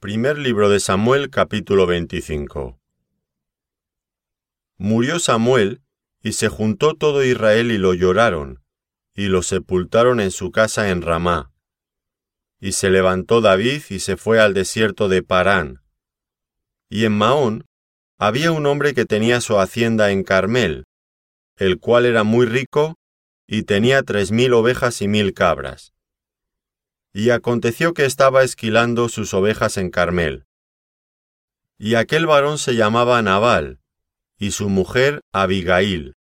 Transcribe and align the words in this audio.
Primer 0.00 0.38
libro 0.38 0.70
de 0.70 0.80
Samuel 0.80 1.28
capítulo 1.28 1.86
25 1.86 2.80
Murió 4.78 5.18
Samuel, 5.18 5.82
y 6.22 6.32
se 6.32 6.48
juntó 6.48 6.94
todo 6.94 7.22
Israel 7.22 7.70
y 7.70 7.76
lo 7.76 7.92
lloraron, 7.92 8.62
y 9.14 9.26
lo 9.26 9.42
sepultaron 9.42 10.18
en 10.20 10.30
su 10.30 10.52
casa 10.52 10.88
en 10.88 11.02
Ramá. 11.02 11.52
Y 12.58 12.72
se 12.72 12.88
levantó 12.88 13.42
David 13.42 13.82
y 13.90 13.98
se 13.98 14.16
fue 14.16 14.40
al 14.40 14.54
desierto 14.54 15.10
de 15.10 15.22
Parán. 15.22 15.82
Y 16.88 17.04
en 17.04 17.12
Maón 17.18 17.66
había 18.18 18.52
un 18.52 18.64
hombre 18.64 18.94
que 18.94 19.04
tenía 19.04 19.42
su 19.42 19.58
hacienda 19.58 20.12
en 20.12 20.24
Carmel, 20.24 20.86
el 21.56 21.78
cual 21.78 22.06
era 22.06 22.24
muy 22.24 22.46
rico, 22.46 22.96
y 23.46 23.64
tenía 23.64 24.02
tres 24.02 24.32
mil 24.32 24.54
ovejas 24.54 25.02
y 25.02 25.08
mil 25.08 25.34
cabras. 25.34 25.92
Y 27.12 27.30
aconteció 27.30 27.92
que 27.92 28.04
estaba 28.04 28.44
esquilando 28.44 29.08
sus 29.08 29.34
ovejas 29.34 29.76
en 29.76 29.90
Carmel. 29.90 30.46
Y 31.78 31.94
aquel 31.96 32.26
varón 32.26 32.58
se 32.58 32.76
llamaba 32.76 33.20
Nabal, 33.22 33.80
y 34.38 34.52
su 34.52 34.68
mujer 34.68 35.20
Abigail. 35.32 36.14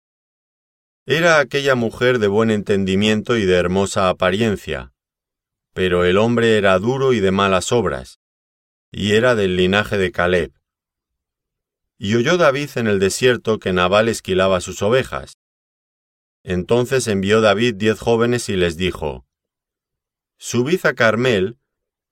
Era 1.06 1.40
aquella 1.40 1.76
mujer 1.76 2.20
de 2.20 2.28
buen 2.28 2.52
entendimiento 2.52 3.38
y 3.38 3.46
de 3.46 3.56
hermosa 3.56 4.10
apariencia, 4.10 4.94
pero 5.74 6.06
el 6.06 6.18
hombre 6.18 6.58
era 6.58 6.78
duro 6.80 7.14
y 7.14 7.20
de 7.20 7.32
malas 7.32 7.72
obras, 7.72 8.20
y 8.92 9.14
era 9.14 9.36
del 9.36 9.56
linaje 9.56 9.98
de 9.98 10.12
Caleb. 10.12 10.54
Y 11.98 12.16
oyó 12.16 12.38
David 12.38 12.70
en 12.76 12.88
el 12.88 13.00
desierto 13.00 13.60
que 13.60 13.74
Nabal 13.74 14.08
esquilaba 14.10 14.62
sus 14.62 14.82
ovejas. 14.82 15.38
Entonces 16.44 17.08
envió 17.08 17.42
David 17.42 17.76
diez 17.76 18.00
jóvenes 18.00 18.50
y 18.50 18.56
les 18.56 18.78
dijo, 18.78 19.26
Subid 20.42 20.86
a 20.86 20.94
Carmel, 20.94 21.60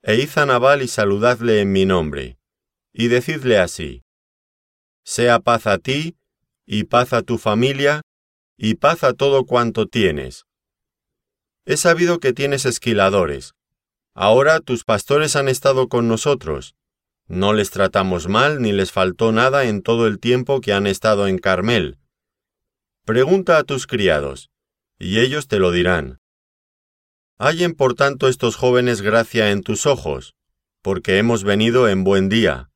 e 0.03 0.15
id 0.15 0.37
a 0.37 0.45
Nabal 0.45 0.81
y 0.81 0.89
saludadle 0.89 1.61
en 1.61 1.71
mi 1.71 1.85
nombre, 1.85 2.37
y 2.91 3.07
decidle 3.07 3.57
así, 3.57 4.03
Sea 5.05 5.39
paz 5.39 5.65
a 5.65 5.77
ti, 5.77 6.17
y 6.65 6.83
paz 6.83 7.13
a 7.13 7.21
tu 7.21 7.37
familia, 7.37 8.01
y 8.57 8.75
paz 8.75 9.05
a 9.05 9.13
todo 9.13 9.45
cuanto 9.45 9.87
tienes. 9.87 10.45
He 11.65 11.77
sabido 11.77 12.19
que 12.19 12.33
tienes 12.33 12.65
esquiladores. 12.65 13.53
Ahora 14.13 14.59
tus 14.59 14.83
pastores 14.83 15.37
han 15.37 15.47
estado 15.47 15.87
con 15.87 16.09
nosotros. 16.09 16.75
No 17.27 17.53
les 17.53 17.69
tratamos 17.71 18.27
mal 18.27 18.61
ni 18.61 18.73
les 18.73 18.91
faltó 18.91 19.31
nada 19.31 19.63
en 19.63 19.81
todo 19.81 20.05
el 20.05 20.19
tiempo 20.19 20.59
que 20.59 20.73
han 20.73 20.85
estado 20.85 21.27
en 21.27 21.37
Carmel. 21.37 21.97
Pregunta 23.05 23.57
a 23.57 23.63
tus 23.63 23.87
criados, 23.87 24.49
y 24.99 25.19
ellos 25.19 25.47
te 25.47 25.59
lo 25.59 25.71
dirán. 25.71 26.19
Hallen 27.39 27.75
por 27.75 27.93
tanto 27.93 28.27
estos 28.27 28.55
jóvenes 28.55 29.01
gracia 29.01 29.51
en 29.51 29.61
tus 29.61 29.85
ojos, 29.85 30.33
porque 30.81 31.19
hemos 31.19 31.43
venido 31.43 31.87
en 31.87 32.03
buen 32.03 32.29
día. 32.29 32.71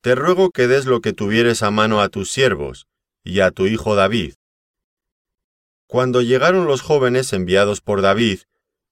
Te 0.00 0.14
ruego 0.14 0.50
que 0.50 0.68
des 0.68 0.86
lo 0.86 1.00
que 1.00 1.12
tuvieres 1.12 1.64
a 1.64 1.72
mano 1.72 2.00
a 2.00 2.08
tus 2.08 2.30
siervos, 2.30 2.86
y 3.24 3.40
a 3.40 3.50
tu 3.50 3.66
hijo 3.66 3.96
David. 3.96 4.34
Cuando 5.88 6.22
llegaron 6.22 6.66
los 6.66 6.82
jóvenes 6.82 7.32
enviados 7.32 7.80
por 7.80 8.00
David, 8.00 8.42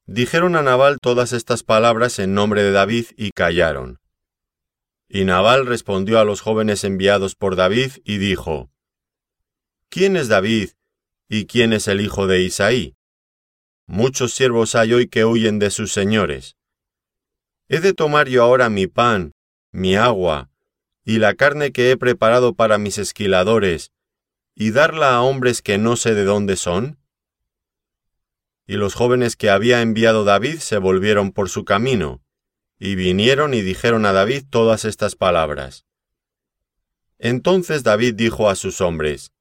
dijeron 0.07 0.57
a 0.57 0.63
Nabal 0.63 0.99
todas 1.01 1.33
estas 1.33 1.63
palabras 1.63 2.19
en 2.19 2.35
nombre 2.35 2.65
de 2.65 2.73
David 2.73 3.07
y 3.17 3.31
callaron. 3.31 4.01
Y 5.09 5.25
Nabal 5.25 5.67
respondió 5.67 6.19
a 6.19 6.25
los 6.25 6.41
jóvenes 6.41 6.83
enviados 6.83 7.37
por 7.37 7.55
David 7.55 7.93
y 8.05 8.19
dijo, 8.19 8.69
¿Quién 9.91 10.17
es 10.17 10.27
David 10.27 10.71
y 11.29 11.47
quién 11.47 11.73
es 11.73 11.87
el 11.87 12.01
hijo 12.01 12.27
de 12.27 12.43
Isaí? 12.43 12.98
Muchos 13.91 14.35
siervos 14.35 14.75
hay 14.75 14.93
hoy 14.93 15.09
que 15.09 15.25
huyen 15.25 15.59
de 15.59 15.71
sus 15.71 15.95
señores. 15.95 16.59
¿He 17.69 17.81
de 17.81 17.95
tomar 17.95 18.29
yo 18.29 18.43
ahora 18.43 18.69
mi 18.69 18.87
pan, 18.87 19.33
mi 19.73 19.97
agua, 19.97 20.51
y 21.05 21.17
la 21.17 21.33
carne 21.33 21.73
que 21.73 21.91
he 21.91 21.97
preparado 21.97 22.53
para 22.53 22.77
mis 22.77 22.99
esquiladores, 22.99 23.91
y 24.55 24.73
darla 24.73 25.15
a 25.15 25.23
hombres 25.23 25.63
que 25.63 25.79
no 25.79 25.97
sé 25.97 26.13
de 26.13 26.25
dónde 26.25 26.57
son? 26.57 26.99
Y 28.67 28.75
los 28.75 28.93
jóvenes 28.93 29.37
que 29.37 29.49
había 29.49 29.81
enviado 29.81 30.25
David 30.25 30.59
se 30.59 30.77
volvieron 30.77 31.33
por 31.33 31.49
su 31.49 31.65
camino, 31.65 32.23
y 32.79 32.95
vinieron 32.95 33.55
y 33.55 33.63
dijeron 33.63 34.05
a 34.05 34.13
David 34.13 34.45
todas 34.51 34.85
estas 34.85 35.17
palabras. 35.17 35.87
Entonces 37.19 37.85
David 37.85 38.17
dijo 38.17 38.51
a 38.51 38.55
sus 38.55 38.83
hombres, 38.83 39.33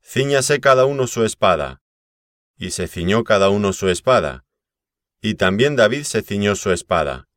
Cíñase 0.00 0.60
cada 0.60 0.84
uno 0.84 1.08
su 1.08 1.24
espada 1.24 1.80
y 2.64 2.70
se 2.70 2.88
ciñó 2.88 3.24
cada 3.24 3.50
uno 3.50 3.74
su 3.74 3.90
espada, 3.90 4.46
y 5.20 5.34
también 5.34 5.76
David 5.76 6.04
se 6.04 6.22
ciñó 6.22 6.56
su 6.56 6.72
espada. 6.72 7.28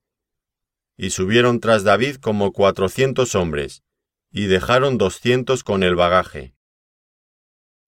Y 0.95 1.09
subieron 1.09 1.59
tras 1.59 1.83
David 1.83 2.15
como 2.15 2.53
cuatrocientos 2.53 3.35
hombres, 3.35 3.83
y 4.31 4.45
dejaron 4.45 4.97
doscientos 4.97 5.65
con 5.65 5.83
el 5.83 5.95
bagaje. 5.95 6.55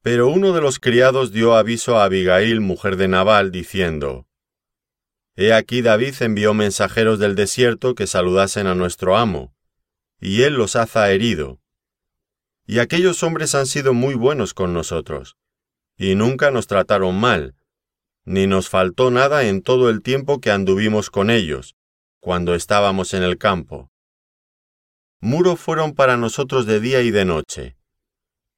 Pero 0.01 0.27
uno 0.27 0.51
de 0.51 0.59
los 0.59 0.79
criados 0.79 1.31
dio 1.31 1.55
aviso 1.55 1.97
a 1.97 2.03
Abigail, 2.03 2.59
mujer 2.59 2.97
de 2.97 3.07
Nabal, 3.07 3.51
diciendo, 3.51 4.27
He 5.38 5.53
aquí 5.53 5.81
David 5.81 6.16
envió 6.19 6.53
mensajeros 6.53 7.19
del 7.19 7.35
desierto 7.35 7.95
que 7.95 8.06
saludasen 8.06 8.67
a 8.67 8.75
nuestro 8.75 9.16
amo, 9.16 9.56
y 10.19 10.41
él 10.41 10.56
los 10.56 10.75
haza 10.75 11.09
herido. 11.09 11.61
Y 12.67 12.79
aquellos 12.79 13.23
hombres 13.23 13.56
han 13.56 13.66
sido 13.66 13.94
muy 13.94 14.16
buenos 14.16 14.53
con 14.53 14.73
nosotros, 14.73 15.38
y 16.00 16.16
nunca 16.16 16.50
nos 16.50 16.66
trataron 16.66 17.20
mal, 17.20 17.56
ni 18.24 18.48
nos 18.48 18.70
faltó 18.70 19.12
nada 19.12 19.44
en 19.44 19.62
todo 19.62 19.90
el 19.90 20.02
tiempo 20.02 20.40
que 20.40 20.50
anduvimos 20.50 21.10
con 21.10 21.30
ellos, 21.30 21.76
cuando 22.22 22.56
estábamos 22.56 23.14
en 23.14 23.22
el 23.22 23.38
campo. 23.38 23.92
Muro 25.20 25.58
fueron 25.58 25.94
para 25.94 26.16
nosotros 26.16 26.66
de 26.66 26.80
día 26.80 27.02
y 27.02 27.12
de 27.12 27.26
noche, 27.26 27.76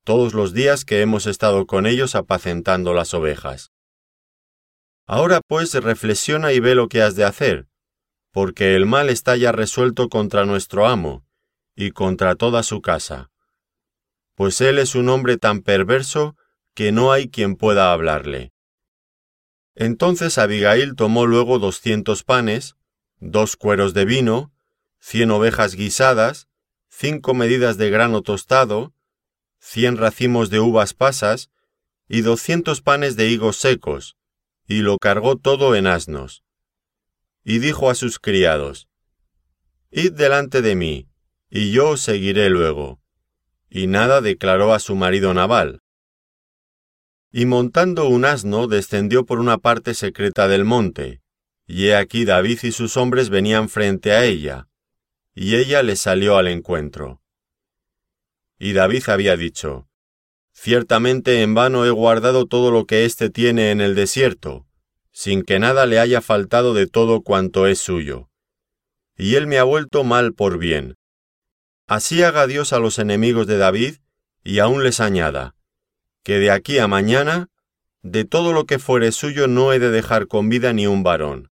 todos 0.04 0.36
los 0.36 0.54
días 0.54 0.86
que 0.86 1.02
hemos 1.02 1.26
estado 1.26 1.66
con 1.66 1.88
ellos 1.88 2.14
apacentando 2.14 2.94
las 2.94 3.16
ovejas. 3.16 3.72
Ahora 5.08 5.42
pues 5.48 5.74
reflexiona 5.74 6.54
y 6.54 6.60
ve 6.60 6.76
lo 6.76 6.90
que 6.90 7.02
has 7.02 7.16
de 7.16 7.24
hacer, 7.24 7.68
porque 8.32 8.76
el 8.76 8.86
mal 8.86 9.10
está 9.10 9.36
ya 9.36 9.52
resuelto 9.52 10.10
contra 10.10 10.46
nuestro 10.46 10.86
amo, 10.86 11.26
y 11.76 11.90
contra 11.90 12.36
toda 12.36 12.62
su 12.62 12.82
casa. 12.82 13.32
Pues 14.36 14.62
él 14.62 14.78
es 14.78 14.94
un 14.94 15.10
hombre 15.10 15.38
tan 15.38 15.62
perverso 15.62 16.36
que 16.74 16.92
no 16.92 17.12
hay 17.12 17.30
quien 17.30 17.56
pueda 17.56 17.92
hablarle. 17.92 18.52
Entonces 19.76 20.38
Abigail 20.38 20.96
tomó 20.96 21.26
luego 21.26 21.60
doscientos 21.60 22.24
panes, 22.24 22.76
dos 23.20 23.56
cueros 23.56 23.94
de 23.94 24.06
vino, 24.06 24.52
cien 25.00 25.32
ovejas 25.32 25.76
guisadas, 25.76 26.48
cinco 26.90 27.34
medidas 27.34 27.78
de 27.78 27.90
grano 27.90 28.22
tostado, 28.22 28.94
cien 29.60 29.98
racimos 29.98 30.50
de 30.50 30.60
uvas 30.60 30.94
pasas, 30.94 31.50
y 32.08 32.22
doscientos 32.22 32.82
panes 32.82 33.16
de 33.16 33.30
higos 33.30 33.58
secos, 33.58 34.18
y 34.68 34.82
lo 34.82 34.98
cargó 34.98 35.38
todo 35.38 35.76
en 35.76 35.88
asnos. 35.88 36.44
Y 37.44 37.60
dijo 37.60 37.90
a 37.90 37.96
sus 37.96 38.20
criados, 38.20 38.90
Id 39.92 40.14
delante 40.14 40.62
de 40.62 40.76
mí, 40.76 41.08
y 41.50 41.72
yo 41.72 41.90
os 41.90 42.02
seguiré 42.02 42.50
luego. 42.50 43.00
Y 43.70 43.88
nada 43.88 44.22
declaró 44.22 44.74
a 44.74 44.80
su 44.80 44.96
marido 44.96 45.34
Nabal. 45.34 45.82
Y 47.32 47.46
montando 47.46 48.08
un 48.10 48.26
asno 48.26 48.68
descendió 48.68 49.26
por 49.26 49.40
una 49.40 49.58
parte 49.58 49.94
secreta 49.94 50.48
del 50.48 50.66
monte, 50.66 51.22
y 51.66 51.88
he 51.88 51.96
aquí 51.96 52.26
David 52.26 52.60
y 52.64 52.72
sus 52.72 52.98
hombres 52.98 53.30
venían 53.30 53.70
frente 53.70 54.12
a 54.12 54.26
ella, 54.26 54.68
y 55.34 55.56
ella 55.56 55.82
les 55.84 56.02
salió 56.02 56.38
al 56.38 56.48
encuentro. 56.48 57.22
Y 58.60 58.74
David 58.74 59.04
había 59.08 59.38
dicho, 59.38 59.88
Ciertamente 60.54 61.42
en 61.42 61.54
vano 61.54 61.86
he 61.86 61.90
guardado 61.90 62.46
todo 62.46 62.72
lo 62.72 62.86
que 62.86 63.06
éste 63.06 63.30
tiene 63.30 63.72
en 63.72 63.82
el 63.82 63.96
desierto, 63.96 64.68
sin 65.12 65.44
que 65.44 65.60
nada 65.60 65.86
le 65.86 66.00
haya 66.00 66.22
faltado 66.22 66.74
de 66.74 66.88
todo 66.88 67.22
cuanto 67.22 67.68
es 67.68 67.80
suyo. 67.80 68.30
Y 69.18 69.36
él 69.36 69.48
me 69.48 69.58
ha 69.58 69.64
vuelto 69.64 70.04
mal 70.04 70.34
por 70.34 70.58
bien. 70.58 70.98
Así 71.88 72.24
haga 72.24 72.48
Dios 72.48 72.74
a 72.74 72.80
los 72.80 73.00
enemigos 73.00 73.48
de 73.48 73.58
David, 73.58 73.96
y 74.44 74.60
aún 74.60 74.84
les 74.84 75.00
añada, 75.00 75.56
que 76.24 76.40
de 76.40 76.52
aquí 76.52 76.78
a 76.78 76.88
mañana, 76.88 77.50
de 78.02 78.26
todo 78.26 78.54
lo 78.54 78.66
que 78.66 78.80
fuere 78.80 79.12
suyo 79.12 79.48
no 79.48 79.74
he 79.74 79.80
de 79.80 79.92
dejar 79.92 80.28
con 80.28 80.50
vida 80.50 80.74
ni 80.74 80.88
un 80.88 81.04
varón. 81.04 81.52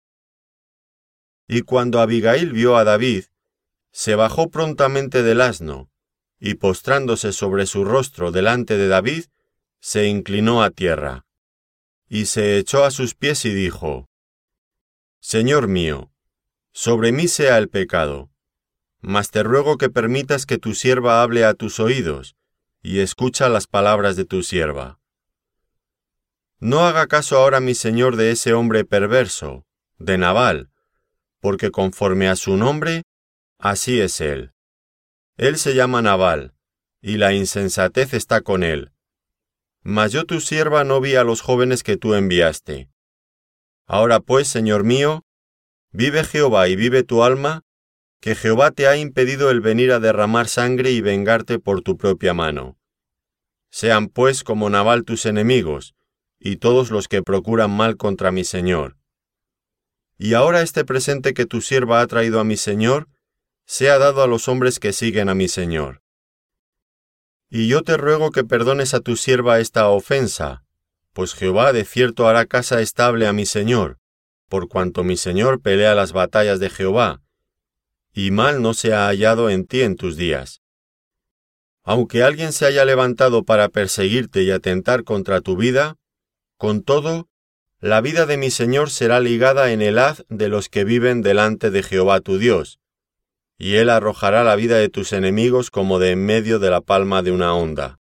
Y 1.48 1.62
cuando 1.62 2.00
Abigail 2.00 2.52
vio 2.52 2.76
a 2.76 2.84
David, 2.84 3.24
se 3.92 4.14
bajó 4.14 4.50
prontamente 4.50 5.22
del 5.22 5.40
asno, 5.40 5.90
y 6.38 6.54
postrándose 6.54 7.32
sobre 7.32 7.66
su 7.66 7.84
rostro 7.84 8.30
delante 8.30 8.76
de 8.76 8.88
David, 8.88 9.24
se 9.80 10.06
inclinó 10.06 10.62
a 10.62 10.70
tierra, 10.70 11.24
y 12.08 12.26
se 12.26 12.58
echó 12.58 12.84
a 12.84 12.90
sus 12.90 13.14
pies 13.14 13.44
y 13.44 13.54
dijo, 13.54 14.08
Señor 15.20 15.66
mío, 15.68 16.12
sobre 16.72 17.10
mí 17.10 17.26
sea 17.26 17.58
el 17.58 17.68
pecado, 17.68 18.30
mas 19.00 19.30
te 19.30 19.42
ruego 19.42 19.78
que 19.78 19.88
permitas 19.88 20.46
que 20.46 20.58
tu 20.58 20.74
sierva 20.74 21.22
hable 21.22 21.44
a 21.44 21.54
tus 21.54 21.80
oídos, 21.80 22.36
y 22.82 23.00
escucha 23.00 23.48
las 23.48 23.66
palabras 23.66 24.16
de 24.16 24.24
tu 24.24 24.42
sierva. 24.42 24.98
No 26.58 26.86
haga 26.86 27.06
caso 27.06 27.36
ahora 27.36 27.60
mi 27.60 27.74
señor 27.74 28.16
de 28.16 28.30
ese 28.30 28.54
hombre 28.54 28.84
perverso, 28.84 29.66
de 29.98 30.16
Nabal, 30.16 30.70
porque 31.40 31.70
conforme 31.70 32.28
a 32.28 32.36
su 32.36 32.56
nombre, 32.56 33.02
así 33.58 34.00
es 34.00 34.20
él. 34.20 34.52
Él 35.36 35.58
se 35.58 35.74
llama 35.74 36.00
Nabal, 36.00 36.54
y 37.02 37.18
la 37.18 37.34
insensatez 37.34 38.14
está 38.14 38.40
con 38.40 38.62
él. 38.62 38.92
Mas 39.82 40.12
yo 40.12 40.24
tu 40.24 40.40
sierva 40.40 40.82
no 40.82 41.00
vi 41.00 41.14
a 41.14 41.24
los 41.24 41.42
jóvenes 41.42 41.82
que 41.82 41.96
tú 41.96 42.14
enviaste. 42.14 42.88
Ahora 43.86 44.20
pues, 44.20 44.48
Señor 44.48 44.82
mío, 44.82 45.24
vive 45.92 46.24
Jehová 46.24 46.68
y 46.68 46.76
vive 46.76 47.02
tu 47.02 47.22
alma, 47.22 47.65
que 48.26 48.34
Jehová 48.34 48.72
te 48.72 48.88
ha 48.88 48.96
impedido 48.96 49.52
el 49.52 49.60
venir 49.60 49.92
a 49.92 50.00
derramar 50.00 50.48
sangre 50.48 50.90
y 50.90 51.00
vengarte 51.00 51.60
por 51.60 51.82
tu 51.82 51.96
propia 51.96 52.34
mano. 52.34 52.76
Sean 53.70 54.08
pues 54.08 54.42
como 54.42 54.68
Nabal 54.68 55.04
tus 55.04 55.26
enemigos, 55.26 55.94
y 56.40 56.56
todos 56.56 56.90
los 56.90 57.06
que 57.06 57.22
procuran 57.22 57.70
mal 57.70 57.96
contra 57.96 58.32
mi 58.32 58.42
Señor. 58.42 58.96
Y 60.18 60.34
ahora 60.34 60.62
este 60.62 60.84
presente 60.84 61.34
que 61.34 61.46
tu 61.46 61.60
sierva 61.60 62.00
ha 62.00 62.06
traído 62.08 62.40
a 62.40 62.44
mi 62.44 62.56
Señor, 62.56 63.06
sea 63.64 63.96
dado 63.96 64.24
a 64.24 64.26
los 64.26 64.48
hombres 64.48 64.80
que 64.80 64.92
siguen 64.92 65.28
a 65.28 65.36
mi 65.36 65.46
Señor. 65.46 66.02
Y 67.48 67.68
yo 67.68 67.82
te 67.82 67.96
ruego 67.96 68.32
que 68.32 68.42
perdones 68.42 68.92
a 68.92 68.98
tu 68.98 69.14
sierva 69.14 69.60
esta 69.60 69.86
ofensa, 69.86 70.64
pues 71.12 71.32
Jehová 71.32 71.72
de 71.72 71.84
cierto 71.84 72.26
hará 72.26 72.44
casa 72.46 72.80
estable 72.80 73.28
a 73.28 73.32
mi 73.32 73.46
Señor, 73.46 74.00
por 74.48 74.66
cuanto 74.66 75.04
mi 75.04 75.16
Señor 75.16 75.62
pelea 75.62 75.94
las 75.94 76.12
batallas 76.12 76.58
de 76.58 76.70
Jehová, 76.70 77.22
y 78.16 78.30
mal 78.30 78.62
no 78.62 78.72
se 78.72 78.94
ha 78.94 79.08
hallado 79.08 79.50
en 79.50 79.66
ti 79.66 79.82
en 79.82 79.94
tus 79.94 80.16
días. 80.16 80.62
Aunque 81.84 82.22
alguien 82.22 82.54
se 82.54 82.64
haya 82.64 82.86
levantado 82.86 83.44
para 83.44 83.68
perseguirte 83.68 84.42
y 84.42 84.50
atentar 84.50 85.04
contra 85.04 85.42
tu 85.42 85.58
vida, 85.58 85.96
con 86.56 86.82
todo, 86.82 87.28
la 87.78 88.00
vida 88.00 88.24
de 88.24 88.38
mi 88.38 88.50
Señor 88.50 88.88
será 88.88 89.20
ligada 89.20 89.70
en 89.70 89.82
el 89.82 89.98
haz 89.98 90.24
de 90.30 90.48
los 90.48 90.70
que 90.70 90.84
viven 90.84 91.20
delante 91.20 91.70
de 91.70 91.82
Jehová 91.82 92.20
tu 92.20 92.38
Dios, 92.38 92.80
y 93.58 93.74
él 93.74 93.90
arrojará 93.90 94.44
la 94.44 94.56
vida 94.56 94.78
de 94.78 94.88
tus 94.88 95.12
enemigos 95.12 95.70
como 95.70 95.98
de 95.98 96.12
en 96.12 96.24
medio 96.24 96.58
de 96.58 96.70
la 96.70 96.80
palma 96.80 97.22
de 97.22 97.32
una 97.32 97.54
onda. 97.54 97.98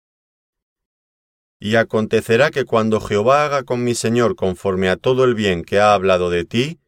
Y 1.60 1.76
acontecerá 1.76 2.52
que 2.52 2.64
cuando 2.64 3.02
Jehová 3.02 3.44
haga 3.44 3.64
con 3.64 3.84
mi 3.84 3.96
Señor 3.96 4.38
conforme 4.38 4.88
a 4.88 4.96
todo 4.96 5.26
el 5.26 5.36
bien 5.36 5.66
que 5.66 5.80
ha 5.82 5.94
hablado 5.94 6.30
de 6.30 6.46
ti, 6.46 6.80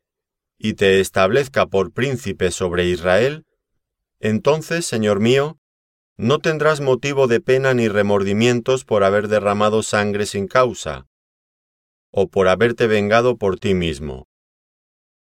y 0.58 0.74
te 0.74 1.00
establezca 1.00 1.68
por 1.68 1.92
príncipe 1.92 2.52
sobre 2.52 2.86
Israel, 2.86 3.46
entonces, 4.20 4.86
Señor 4.86 5.20
mío, 5.20 5.60
no 6.18 6.40
tendrás 6.40 6.82
motivo 6.82 7.28
de 7.28 7.40
pena 7.40 7.74
ni 7.74 7.88
remordimientos 7.88 8.84
por 8.84 9.04
haber 9.04 9.28
derramado 9.28 9.84
sangre 9.84 10.26
sin 10.26 10.48
causa, 10.48 11.06
o 12.12 12.28
por 12.28 12.48
haberte 12.48 12.88
vengado 12.88 13.38
por 13.38 13.60
ti 13.60 13.76
mismo. 13.76 14.28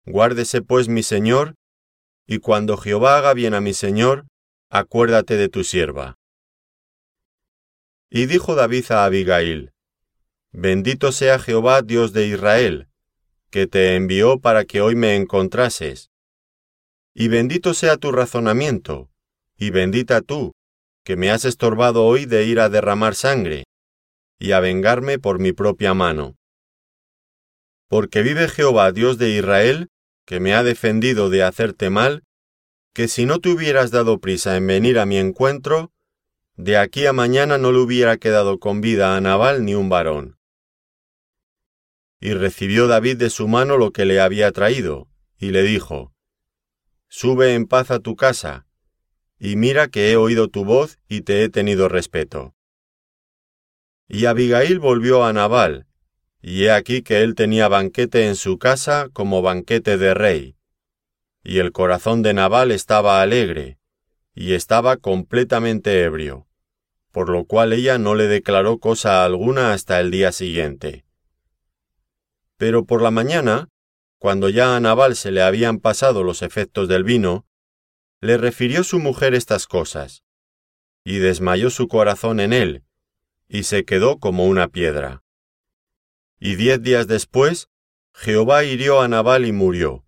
Guárdese 0.05 0.61
pues 0.61 0.87
mi 0.87 1.03
Señor, 1.03 1.55
y 2.25 2.39
cuando 2.39 2.77
Jehová 2.77 3.17
haga 3.17 3.33
bien 3.33 3.53
a 3.53 3.61
mi 3.61 3.73
Señor, 3.73 4.27
acuérdate 4.69 5.35
de 5.35 5.49
tu 5.49 5.63
sierva. 5.63 6.15
Y 8.09 8.25
dijo 8.25 8.55
David 8.55 8.91
a 8.91 9.05
Abigail, 9.05 9.71
Bendito 10.51 11.11
sea 11.11 11.37
Jehová 11.37 11.81
Dios 11.81 12.13
de 12.13 12.27
Israel, 12.27 12.88
que 13.49 13.67
te 13.67 13.95
envió 13.95 14.39
para 14.39 14.65
que 14.65 14.81
hoy 14.81 14.95
me 14.95 15.15
encontrases. 15.15 16.09
Y 17.13 17.27
bendito 17.27 17.73
sea 17.73 17.97
tu 17.97 18.11
razonamiento, 18.11 19.09
y 19.57 19.71
bendita 19.71 20.21
tú, 20.21 20.53
que 21.03 21.15
me 21.15 21.31
has 21.31 21.45
estorbado 21.45 22.05
hoy 22.05 22.25
de 22.25 22.45
ir 22.45 22.59
a 22.59 22.69
derramar 22.69 23.15
sangre, 23.15 23.65
y 24.39 24.53
a 24.53 24.59
vengarme 24.59 25.19
por 25.19 25.39
mi 25.39 25.51
propia 25.51 25.93
mano. 25.93 26.35
Porque 27.87 28.21
vive 28.21 28.47
Jehová 28.47 28.91
Dios 28.91 29.17
de 29.17 29.31
Israel, 29.31 29.89
que 30.25 30.39
me 30.39 30.53
ha 30.53 30.63
defendido 30.63 31.29
de 31.29 31.43
hacerte 31.43 31.89
mal, 31.89 32.23
que 32.93 33.07
si 33.07 33.25
no 33.25 33.39
te 33.39 33.49
hubieras 33.49 33.91
dado 33.91 34.19
prisa 34.19 34.55
en 34.55 34.67
venir 34.67 34.99
a 34.99 35.05
mi 35.05 35.17
encuentro, 35.17 35.91
de 36.55 36.77
aquí 36.77 37.05
a 37.05 37.13
mañana 37.13 37.57
no 37.57 37.71
le 37.71 37.79
hubiera 37.79 38.17
quedado 38.17 38.59
con 38.59 38.81
vida 38.81 39.15
a 39.15 39.21
Nabal 39.21 39.65
ni 39.65 39.75
un 39.75 39.89
varón. 39.89 40.38
Y 42.19 42.33
recibió 42.33 42.87
David 42.87 43.17
de 43.17 43.29
su 43.29 43.47
mano 43.47 43.77
lo 43.77 43.91
que 43.91 44.05
le 44.05 44.19
había 44.19 44.51
traído, 44.51 45.07
y 45.37 45.51
le 45.51 45.63
dijo, 45.63 46.13
Sube 47.07 47.53
en 47.55 47.65
paz 47.65 47.91
a 47.91 47.99
tu 47.99 48.15
casa, 48.15 48.67
y 49.39 49.55
mira 49.55 49.87
que 49.87 50.11
he 50.11 50.17
oído 50.17 50.49
tu 50.49 50.65
voz 50.65 50.99
y 51.07 51.21
te 51.21 51.43
he 51.43 51.49
tenido 51.49 51.87
respeto. 51.87 52.53
Y 54.07 54.25
Abigail 54.25 54.79
volvió 54.79 55.23
a 55.23 55.31
Nabal, 55.31 55.87
y 56.41 56.65
he 56.65 56.71
aquí 56.71 57.01
que 57.01 57.21
él 57.21 57.35
tenía 57.35 57.67
banquete 57.67 58.27
en 58.27 58.35
su 58.35 58.57
casa 58.57 59.09
como 59.13 59.41
banquete 59.41 59.97
de 59.97 60.13
rey. 60.13 60.55
Y 61.43 61.59
el 61.59 61.71
corazón 61.71 62.21
de 62.21 62.33
Nabal 62.33 62.71
estaba 62.71 63.21
alegre, 63.21 63.79
y 64.35 64.53
estaba 64.53 64.97
completamente 64.97 66.03
ebrio, 66.03 66.47
por 67.11 67.29
lo 67.29 67.45
cual 67.45 67.73
ella 67.73 67.97
no 67.97 68.15
le 68.15 68.27
declaró 68.27 68.77
cosa 68.77 69.23
alguna 69.23 69.73
hasta 69.73 69.99
el 69.99 70.11
día 70.11 70.31
siguiente. 70.31 71.05
Pero 72.59 72.83
por 72.83 73.01
la 73.01 73.09
mañana, 73.09 73.69
cuando 74.17 74.49
ya 74.49 74.75
a 74.75 74.79
Nabal 74.81 75.15
se 75.15 75.31
le 75.31 75.41
habían 75.41 75.79
pasado 75.79 76.23
los 76.23 76.41
efectos 76.41 76.89
del 76.89 77.05
vino, 77.05 77.47
le 78.19 78.37
refirió 78.37 78.83
su 78.83 78.99
mujer 78.99 79.33
estas 79.33 79.65
cosas, 79.65 80.25
y 81.05 81.19
desmayó 81.19 81.69
su 81.69 81.87
corazón 81.87 82.41
en 82.41 82.51
él, 82.51 82.83
y 83.47 83.63
se 83.63 83.85
quedó 83.85 84.19
como 84.19 84.45
una 84.45 84.67
piedra. 84.67 85.23
Y 86.37 86.55
diez 86.55 86.81
días 86.81 87.07
después, 87.07 87.69
Jehová 88.13 88.65
hirió 88.65 88.99
a 88.99 89.07
Nabal 89.07 89.45
y 89.45 89.53
murió. 89.53 90.03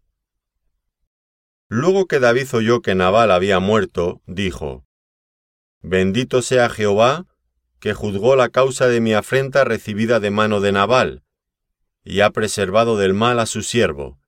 Luego 1.70 2.06
que 2.06 2.20
David 2.20 2.48
oyó 2.52 2.82
que 2.82 2.96
Nabal 2.96 3.32
había 3.32 3.62
muerto, 3.62 4.22
dijo, 4.26 4.86
Bendito 5.82 6.42
sea 6.42 6.68
Jehová, 6.68 7.28
que 7.80 7.94
juzgó 7.94 8.36
la 8.36 8.50
causa 8.50 8.90
de 8.90 9.00
mi 9.00 9.14
afrenta 9.14 9.64
recibida 9.64 10.20
de 10.20 10.32
mano 10.32 10.60
de 10.60 10.74
Nabal, 10.74 11.24
y 12.04 12.22
ha 12.22 12.32
preservado 12.32 12.98
del 12.98 13.14
mal 13.14 13.40
a 13.40 13.46
su 13.46 13.62
siervo. 13.62 14.20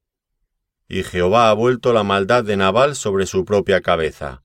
Y 0.88 1.04
Jehová 1.04 1.50
ha 1.50 1.54
vuelto 1.54 1.94
la 1.94 2.04
maldad 2.04 2.44
de 2.44 2.58
Nabal 2.58 2.96
sobre 2.96 3.26
su 3.26 3.46
propia 3.46 3.82
cabeza. 3.82 4.44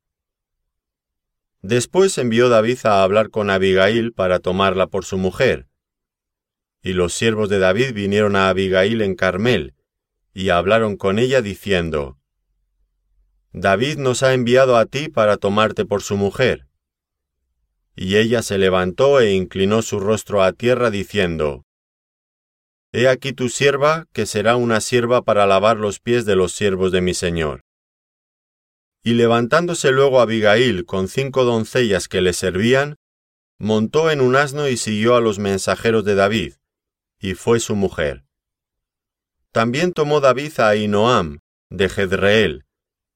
Después 1.61 2.17
envió 2.19 2.49
David 2.49 2.79
a 2.85 3.03
hablar 3.03 3.31
con 3.31 3.51
Abigail 3.51 4.13
para 4.13 4.39
tomarla 4.39 4.87
por 4.87 5.05
su 5.05 5.19
mujer, 5.19 5.67
y 6.83 6.93
los 6.93 7.13
siervos 7.13 7.49
de 7.49 7.59
David 7.59 7.93
vinieron 7.93 8.37
a 8.37 8.49
Abigail 8.49 9.03
en 9.03 9.17
Carmel, 9.17 9.75
y 10.33 10.51
hablaron 10.51 10.97
con 10.97 11.19
ella 11.19 11.43
diciendo, 11.43 12.17
David 13.53 13.99
nos 13.99 14.23
ha 14.23 14.35
enviado 14.35 14.77
a 14.77 14.87
ti 14.87 15.09
para 15.09 15.37
tomarte 15.37 15.85
por 15.85 16.03
su 16.03 16.17
mujer. 16.17 16.69
Y 17.97 18.17
ella 18.17 18.43
se 18.43 18.59
levantó 18.59 19.21
e 19.21 19.33
inclinó 19.33 19.83
su 19.83 19.99
rostro 19.99 20.43
a 20.43 20.53
tierra 20.53 20.91
diciendo, 20.91 21.65
He 22.93 23.07
aquí 23.07 23.35
tu 23.35 23.51
sierva, 23.51 24.07
que 24.13 24.25
será 24.25 24.57
una 24.57 24.81
sierva 24.81 25.23
para 25.23 25.47
lavar 25.47 25.77
los 25.77 26.01
pies 26.01 26.25
de 26.25 26.37
los 26.37 26.53
siervos 26.53 26.91
de 26.91 27.03
mi 27.03 27.13
señor. 27.13 27.65
Y 29.03 29.13
levantándose 29.13 29.91
luego 29.93 30.21
Abigail 30.21 30.87
con 30.87 31.09
cinco 31.09 31.45
doncellas 31.45 32.09
que 32.09 32.23
le 32.23 32.33
servían, 32.33 32.97
montó 33.59 34.11
en 34.11 34.21
un 34.23 34.37
asno 34.37 34.69
y 34.69 34.77
siguió 34.77 35.17
a 35.17 35.21
los 35.21 35.39
mensajeros 35.39 36.05
de 36.05 36.15
David, 36.15 36.55
y 37.19 37.35
fue 37.35 37.61
su 37.61 37.77
mujer. 37.77 38.25
También 39.53 39.93
tomó 39.93 40.21
David 40.21 40.59
a 40.59 40.69
Ainoam, 40.69 41.41
de 41.69 41.89
Jezreel, 41.91 42.65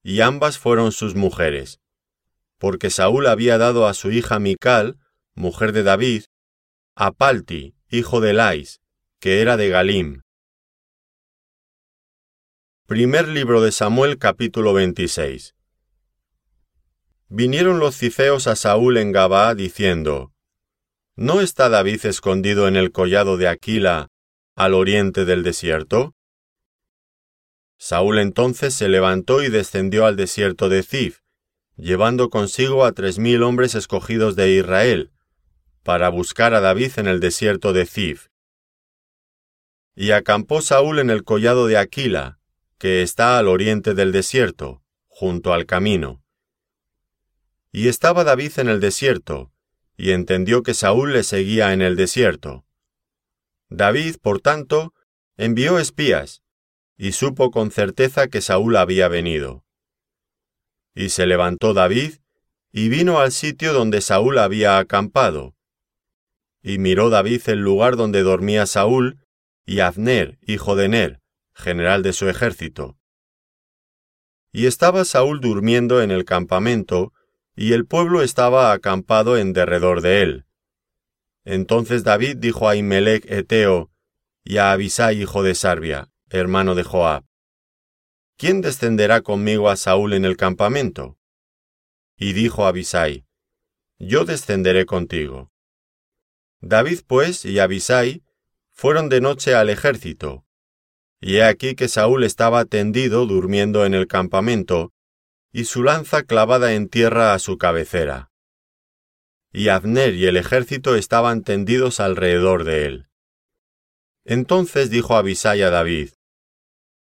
y 0.03 0.21
ambas 0.21 0.59
fueron 0.59 0.93
sus 0.93 1.15
mujeres, 1.15 1.81
porque 2.59 2.91
Saúl 2.91 3.27
había 3.27 3.57
dado 3.57 3.87
a 3.87 3.95
su 3.95 4.11
hija 4.11 4.39
Mical, 4.39 4.99
mujer 5.35 5.73
de 5.73 5.83
David, 5.83 6.25
a 6.95 7.13
Palti, 7.13 7.75
hijo 7.89 8.21
de 8.21 8.35
Lais, 8.35 8.82
que 9.23 9.41
era 9.41 9.57
de 9.57 9.69
Galim. 9.69 10.23
Primer 12.89 13.29
libro 13.29 13.63
de 13.63 13.71
Samuel 13.71 14.19
capítulo 14.19 14.75
26 14.75 15.55
Vinieron 17.29 17.79
los 17.79 17.97
cifeos 17.97 18.49
a 18.49 18.57
Saúl 18.57 18.97
en 18.97 19.13
Gabaa 19.13 19.55
diciendo, 19.55 20.33
¿No 21.15 21.41
está 21.41 21.69
David 21.69 22.05
escondido 22.05 22.67
en 22.67 22.75
el 22.75 22.91
collado 22.91 23.37
de 23.37 23.47
Aquila, 23.47 24.09
al 24.57 24.75
oriente 24.75 25.25
del 25.25 25.45
desierto? 25.45 26.17
Saúl 27.79 28.19
entonces 28.19 28.75
se 28.75 28.89
levantó 28.89 29.45
y 29.45 29.51
descendió 29.51 30.05
al 30.05 30.17
desierto 30.17 30.69
de 30.69 30.83
Zif, 30.83 31.21
llevando 31.77 32.29
consigo 32.29 32.85
a 32.85 32.91
tres 32.91 33.21
mil 33.21 33.45
hombres 33.45 33.77
escogidos 33.77 34.35
de 34.35 34.51
Israel, 34.51 35.13
para 35.85 36.09
buscar 36.09 36.55
a 36.55 36.61
David 36.61 36.95
en 36.97 37.07
el 37.07 37.21
desierto 37.21 37.73
de 37.73 37.87
Zif. 37.87 38.32
Y 39.95 40.13
acampó 40.13 40.63
Saúl 40.63 40.99
en 40.99 41.11
el 41.11 41.25
collado 41.25 41.67
de 41.67 41.77
Aquila, 41.77 42.39
que 42.79 43.03
está 43.03 43.39
al 43.39 43.49
oriente 43.49 43.95
del 43.95 44.11
desierto, 44.11 44.83
junto 45.07 45.53
al 45.53 45.67
camino. 45.67 46.23
Y 47.71 47.89
estaba 47.89 48.25
David 48.25 48.53
en 48.59 48.69
el 48.69 48.81
desierto, 48.81 49.53
y 49.97 50.11
entendió 50.11 50.63
que 50.63 50.75
Saúl 50.75 51.13
le 51.13 51.23
seguía 51.23 51.73
en 51.73 51.83
el 51.83 51.97
desierto. 51.97 52.65
David, 53.69 54.17
por 54.21 54.41
tanto, 54.41 54.95
envió 55.37 55.79
espías, 55.79 56.43
y 56.97 57.13
supo 57.13 57.51
con 57.51 57.71
certeza 57.71 58.29
que 58.29 58.41
Saúl 58.41 58.77
había 58.77 59.09
venido. 59.09 59.65
Y 60.95 61.11
se 61.11 61.27
levantó 61.27 61.73
David, 61.73 62.17
y 62.71 62.89
vino 62.89 63.21
al 63.21 63.33
sitio 63.33 63.73
donde 63.73 64.01
Saúl 64.01 64.39
había 64.39 64.79
acampado. 64.79 65.55
Y 66.63 66.79
miró 66.79 67.11
David 67.11 67.43
el 67.47 67.61
lugar 67.61 67.97
donde 67.97 68.23
dormía 68.23 68.67
Saúl, 68.67 69.22
y 69.65 69.81
Abner, 69.81 70.39
hijo 70.43 70.77
de 70.77 70.89
Ner, 70.89 71.21
general 71.55 72.03
de 72.03 72.13
su 72.13 72.29
ejército. 72.29 72.99
Y 74.53 74.67
estaba 74.67 75.05
Saúl 75.05 75.41
durmiendo 75.41 76.03
en 76.03 76.11
el 76.11 76.25
campamento, 76.25 77.13
y 77.55 77.73
el 77.73 77.87
pueblo 77.87 78.23
estaba 78.23 78.73
acampado 78.73 79.37
en 79.37 79.53
derredor 79.53 80.01
de 80.01 80.23
él. 80.23 80.47
Entonces 81.45 82.05
David 82.05 82.37
dijo 82.39 82.69
a 82.69 82.77
Imelec 82.77 83.31
Eteo 83.31 83.91
y 84.45 84.59
a 84.59 84.73
Abisai 84.73 85.21
hijo 85.21 85.43
de 85.43 85.55
Sarbia, 85.55 86.11
hermano 86.31 86.75
de 86.75 86.83
Joab, 86.83 87.25
¿Quién 88.37 88.61
descenderá 88.61 89.21
conmigo 89.21 89.71
a 89.71 89.77
Saúl 89.77 90.15
en 90.15 90.25
el 90.25 90.37
campamento? 90.37 91.17
Y 92.17 92.33
dijo 92.33 92.67
Abisai, 92.67 93.25
Yo 93.99 94.25
descenderé 94.25 94.87
contigo. 94.87 95.53
David 96.61 97.01
pues 97.07 97.45
y 97.45 97.59
Abisai 97.59 98.23
fueron 98.73 99.09
de 99.09 99.21
noche 99.21 99.55
al 99.55 99.71
ejército, 99.71 100.45
y 101.21 101.37
he 101.37 101.45
aquí 101.45 101.77
que 101.77 101.89
Saúl 101.89 102.25
estaba 102.25 102.65
tendido 102.65 103.27
durmiendo 103.27 103.87
en 103.87 103.95
el 103.95 104.09
campamento, 104.09 104.93
y 105.53 105.65
su 105.65 105.83
lanza 105.83 106.25
clavada 106.25 106.75
en 106.75 106.89
tierra 106.89 107.35
a 107.35 107.39
su 107.39 107.59
cabecera. 107.59 108.31
Y 109.53 109.69
Abner 109.69 110.15
y 110.15 110.27
el 110.27 110.37
ejército 110.37 110.97
estaban 110.97 111.43
tendidos 111.43 112.01
alrededor 112.01 112.65
de 112.65 112.87
él. 112.87 113.07
Entonces 114.25 114.89
dijo 114.91 115.15
Abisai 115.15 115.63
a 115.63 115.71
David, 115.71 116.11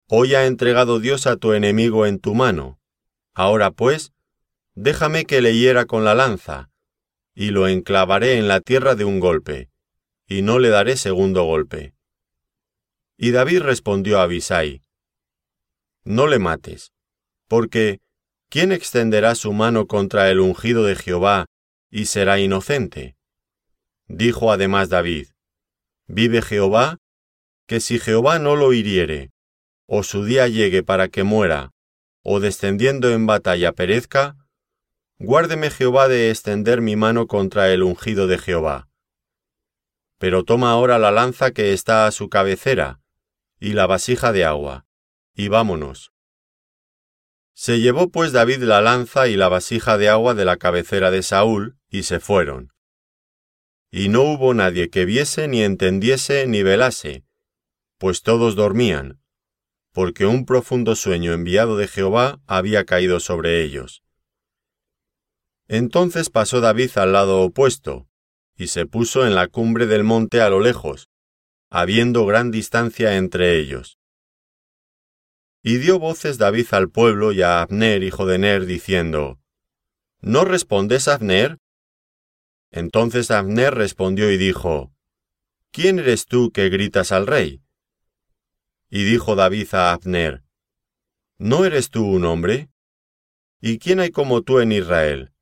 Hoy 0.09 0.35
ha 0.35 0.47
entregado 0.47 1.01
Dios 1.01 1.27
a 1.27 1.37
tu 1.37 1.55
enemigo 1.55 2.05
en 2.05 2.19
tu 2.19 2.35
mano. 2.35 2.79
Ahora 3.33 3.71
pues, 3.71 4.13
déjame 4.75 5.25
que 5.25 5.41
le 5.41 5.57
hiera 5.57 5.87
con 5.87 6.05
la 6.05 6.15
lanza, 6.15 6.71
y 7.35 7.51
lo 7.51 7.67
enclavaré 7.67 8.39
en 8.39 8.47
la 8.47 8.61
tierra 8.61 8.95
de 8.95 9.05
un 9.05 9.19
golpe, 9.19 9.71
y 10.27 10.43
no 10.43 10.59
le 10.59 10.69
daré 10.69 10.97
segundo 10.97 11.45
golpe. 11.45 11.95
Y 13.17 13.31
David 13.31 13.61
respondió 13.61 14.19
a 14.19 14.25
Abisai, 14.25 14.83
No 16.03 16.27
le 16.27 16.39
mates, 16.39 16.93
porque 17.49 18.01
¿quién 18.49 18.73
extenderá 18.73 19.35
su 19.35 19.53
mano 19.53 19.87
contra 19.87 20.31
el 20.31 20.41
ungido 20.41 20.85
de 20.85 20.97
Jehová 20.97 21.47
y 21.91 22.07
será 22.07 22.41
inocente? 22.41 23.17
Dijo 24.07 24.53
además 24.53 24.89
David, 24.89 25.29
Vive 26.07 26.43
Jehová, 26.43 26.99
que 27.67 27.81
si 27.81 27.99
Jehová 27.99 28.39
no 28.39 28.57
lo 28.57 28.73
hiriere, 28.73 29.31
o 29.87 30.03
su 30.03 30.25
día 30.25 30.49
llegue 30.49 30.83
para 30.83 31.09
que 31.09 31.25
muera, 31.25 31.71
o 32.23 32.41
descendiendo 32.41 33.11
en 33.11 33.27
batalla 33.27 33.73
perezca, 33.73 34.37
guárdeme 35.19 35.71
Jehová 35.71 36.09
de 36.09 36.31
extender 36.31 36.81
mi 36.81 36.97
mano 36.97 37.27
contra 37.27 37.71
el 37.73 37.83
ungido 37.83 38.27
de 38.27 38.39
Jehová. 38.39 38.89
Pero 40.19 40.45
toma 40.45 40.71
ahora 40.71 40.99
la 40.99 41.11
lanza 41.11 41.51
que 41.51 41.73
está 41.73 42.07
a 42.07 42.11
su 42.11 42.29
cabecera, 42.29 43.01
y 43.61 43.73
la 43.73 43.87
vasija 43.87 44.33
de 44.33 44.45
agua, 44.45 44.87
y 45.35 45.49
vámonos. 45.49 46.13
Se 47.55 47.81
llevó 47.81 48.11
pues 48.11 48.33
David 48.33 48.63
la 48.63 48.81
lanza 48.81 49.29
y 49.29 49.37
la 49.37 49.49
vasija 49.49 49.97
de 49.97 50.09
agua 50.09 50.35
de 50.35 50.45
la 50.45 50.57
cabecera 50.57 51.11
de 51.11 51.23
Saúl, 51.23 51.79
y 51.89 52.03
se 52.03 52.21
fueron. 52.21 52.73
Y 53.91 54.09
no 54.09 54.23
hubo 54.23 54.55
nadie 54.55 54.91
que 54.91 55.05
viese, 55.05 55.47
ni 55.47 55.63
entendiese, 55.63 56.47
ni 56.49 56.63
velase, 56.65 57.25
pues 57.99 58.23
todos 58.23 58.57
dormían, 58.57 59.21
porque 59.93 60.27
un 60.27 60.45
profundo 60.45 60.97
sueño 60.97 61.33
enviado 61.33 61.77
de 61.77 61.87
Jehová 61.87 62.41
había 62.47 62.85
caído 62.85 63.21
sobre 63.21 63.63
ellos. 63.63 64.03
Entonces 65.69 66.29
pasó 66.29 66.61
David 66.61 66.91
al 66.97 67.13
lado 67.13 67.41
opuesto, 67.43 68.09
y 68.57 68.69
se 68.69 68.87
puso 68.87 69.27
en 69.27 69.35
la 69.35 69.49
cumbre 69.49 69.87
del 69.87 70.05
monte 70.05 70.41
a 70.41 70.49
lo 70.49 70.61
lejos, 70.61 71.09
habiendo 71.71 72.25
gran 72.25 72.51
distancia 72.51 73.17
entre 73.17 73.59
ellos. 73.59 73.99
Y 75.63 75.79
dio 75.79 75.99
voces 75.99 76.39
David 76.39 76.67
al 76.73 76.91
pueblo 76.91 77.33
y 77.33 77.43
a 77.43 77.63
Abner, 77.63 78.03
hijo 78.03 78.27
de 78.27 78.39
Ner, 78.39 78.67
diciendo, 78.67 79.41
¿No 80.21 80.45
respondes, 80.45 81.09
Abner? 81.09 81.59
Entonces 82.71 83.31
Abner 83.31 83.75
respondió 83.75 84.31
y 84.31 84.37
dijo, 84.37 84.93
¿Quién 85.71 85.99
eres 85.99 86.27
tú 86.27 86.51
que 86.53 86.69
gritas 86.69 87.13
al 87.13 87.27
rey? 87.27 87.63
Y 88.89 89.05
dijo 89.05 89.35
David 89.35 89.75
a 89.75 89.93
Abner, 89.93 90.45
¿No 91.39 91.65
eres 91.65 91.91
tú 91.91 92.07
un 92.07 92.25
hombre? 92.25 92.69
¿Y 93.61 93.79
quién 93.79 93.99
hay 93.99 94.11
como 94.11 94.43
tú 94.43 94.61
en 94.61 94.71
Israel? 94.71 95.34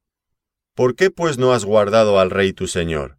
¿Por 0.74 0.96
qué 0.96 1.10
pues 1.10 1.36
no 1.36 1.52
has 1.52 1.66
guardado 1.66 2.18
al 2.18 2.30
rey 2.30 2.54
tu 2.54 2.66
señor? 2.66 3.18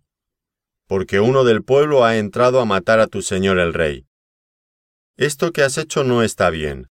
Porque 0.88 1.20
uno 1.20 1.44
del 1.44 1.64
pueblo 1.64 2.04
ha 2.04 2.18
entrado 2.18 2.60
a 2.60 2.66
matar 2.66 3.00
a 3.00 3.06
tu 3.06 3.22
señor 3.22 3.60
el 3.60 3.76
rey. 3.76 4.08
Esto 5.18 5.52
que 5.52 5.62
has 5.62 5.78
hecho 5.78 6.04
no 6.04 6.24
está 6.24 6.50
bien. 6.50 6.90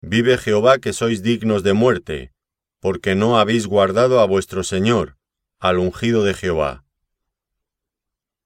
Vive 0.00 0.36
Jehová 0.36 0.78
que 0.78 0.92
sois 0.92 1.22
dignos 1.22 1.62
de 1.62 1.74
muerte, 1.74 2.32
porque 2.80 3.14
no 3.14 3.38
habéis 3.38 3.68
guardado 3.68 4.18
a 4.18 4.26
vuestro 4.26 4.64
señor, 4.64 5.16
al 5.60 5.78
ungido 5.78 6.24
de 6.24 6.34
Jehová. 6.34 6.84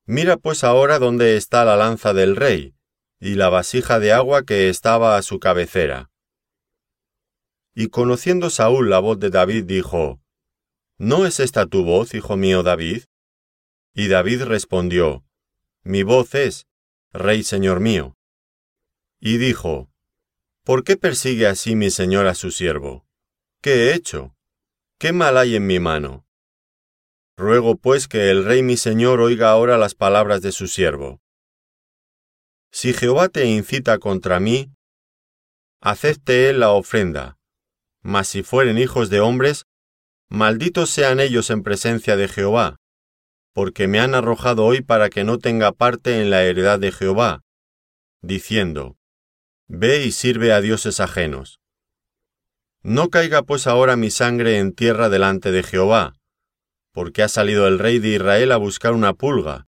Mira 0.05 0.37
pues 0.37 0.65
ahora 0.65 0.99
dónde 0.99 1.37
está 1.37 1.65
la 1.65 1.77
lanza 1.77 2.13
del 2.13 2.37
rey, 2.37 2.75
y 3.21 3.37
la 3.37 3.49
vasija 3.49 3.99
de 4.01 4.13
agua 4.13 4.43
que 4.43 4.69
estaba 4.69 5.17
a 5.17 5.23
su 5.23 5.41
cabecera. 5.41 6.11
Y 7.75 7.89
conociendo 7.89 8.51
Saúl 8.51 8.91
la 8.91 8.99
voz 8.99 9.19
de 9.19 9.31
David, 9.31 9.65
dijo, 9.65 10.22
¿No 11.05 11.27
es 11.27 11.41
esta 11.41 11.67
tu 11.67 11.83
voz, 11.83 12.15
hijo 12.15 12.37
mío 12.37 12.63
David? 12.63 13.07
Y 13.93 14.07
David 14.07 14.45
respondió, 14.45 15.25
Mi 15.83 16.05
voz 16.05 16.33
es, 16.37 16.69
Rey 17.13 17.43
Señor 17.43 17.81
mío. 17.81 18.17
Y 19.19 19.39
dijo, 19.39 19.91
¿Por 20.63 20.85
qué 20.85 20.97
persigue 20.97 21.49
así 21.49 21.75
mi 21.75 21.91
señor 21.91 22.29
a 22.29 22.37
su 22.37 22.53
siervo? 22.53 23.05
¿Qué 23.61 23.89
he 23.89 23.95
hecho? 23.95 24.37
¿Qué 24.97 25.13
mal 25.13 25.39
hay 25.39 25.57
en 25.57 25.67
mi 25.67 25.81
mano? 25.81 26.25
Ruego 27.37 27.75
pues 27.75 28.07
que 28.07 28.31
el 28.31 28.45
rey 28.45 28.63
mi 28.63 28.77
señor 28.77 29.21
oiga 29.21 29.51
ahora 29.51 29.79
las 29.79 29.97
palabras 29.97 30.41
de 30.41 30.53
su 30.53 30.69
siervo. 30.69 31.21
Si 32.71 32.95
Jehová 32.95 33.29
te 33.29 33.47
incita 33.47 33.99
contra 33.99 34.39
mí, 34.39 34.73
acepte 35.81 36.49
él 36.49 36.61
la 36.61 36.71
ofrenda. 36.71 37.41
Mas 38.03 38.29
si 38.29 38.45
fueren 38.45 38.79
hijos 38.79 39.11
de 39.11 39.19
hombres, 39.19 39.67
malditos 40.33 40.89
sean 40.89 41.21
ellos 41.21 41.51
en 41.51 41.63
presencia 41.63 42.17
de 42.17 42.27
Jehová, 42.27 42.77
porque 43.53 43.87
me 43.87 44.01
han 44.01 44.15
arrojado 44.15 44.65
hoy 44.65 44.81
para 44.81 45.11
que 45.11 45.25
no 45.25 45.39
tenga 45.39 45.73
parte 45.73 46.23
en 46.23 46.31
la 46.31 46.43
heredad 46.45 46.81
de 46.81 46.91
Jehová, 46.91 47.43
diciendo, 48.23 48.97
Ve 49.69 50.05
y 50.07 50.11
sirve 50.11 50.55
a 50.55 50.63
dioses 50.63 51.01
ajenos. 51.01 51.61
No 52.83 53.11
caiga 53.11 53.43
pues 53.43 53.67
ahora 53.67 53.95
mi 53.97 54.11
sangre 54.11 54.59
en 54.59 54.73
tierra 54.73 55.11
delante 55.11 55.53
de 55.53 55.63
Jehová, 55.63 56.15
porque 56.93 57.23
ha 57.23 57.29
salido 57.29 57.69
el 57.69 57.79
rey 57.79 57.99
de 57.99 58.09
Israel 58.17 58.53
a 58.53 58.57
buscar 58.57 58.95
una 58.95 59.13
pulga, 59.13 59.67